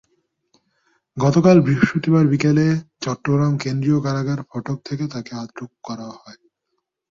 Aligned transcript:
গতকাল 1.17 1.57
বৃহস্পতিবার 1.65 2.25
বিকেলে 2.27 2.65
চট্টগ্রাম 3.01 3.53
কেন্দ্রীয় 3.57 3.99
কারাগার 4.01 4.39
ফটক 4.49 4.77
থেকে 4.85 5.03
তাঁকে 5.07 5.31
আটক 5.35 5.69
করা 5.83 6.07
হয়। 6.17 6.39